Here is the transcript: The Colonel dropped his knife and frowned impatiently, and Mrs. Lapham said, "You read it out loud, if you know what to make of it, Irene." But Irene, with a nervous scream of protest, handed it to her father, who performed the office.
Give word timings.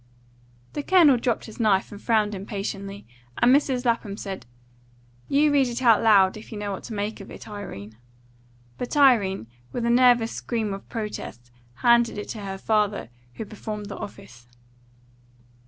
The 0.73 0.81
Colonel 0.81 1.15
dropped 1.17 1.45
his 1.45 1.59
knife 1.59 1.91
and 1.91 2.01
frowned 2.01 2.33
impatiently, 2.33 3.05
and 3.37 3.55
Mrs. 3.55 3.85
Lapham 3.85 4.17
said, 4.17 4.47
"You 5.27 5.51
read 5.53 5.67
it 5.67 5.83
out 5.83 6.01
loud, 6.01 6.35
if 6.37 6.51
you 6.51 6.57
know 6.57 6.71
what 6.71 6.81
to 6.85 6.93
make 6.95 7.19
of 7.21 7.29
it, 7.29 7.47
Irene." 7.47 7.97
But 8.79 8.97
Irene, 8.97 9.45
with 9.71 9.85
a 9.85 9.91
nervous 9.91 10.31
scream 10.31 10.73
of 10.73 10.89
protest, 10.89 11.51
handed 11.75 12.17
it 12.17 12.29
to 12.29 12.39
her 12.39 12.57
father, 12.57 13.09
who 13.35 13.45
performed 13.45 13.89
the 13.89 13.97
office. 13.97 14.47